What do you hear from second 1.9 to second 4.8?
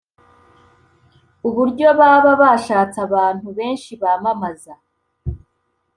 baba bashatse abantu benshi bamamaza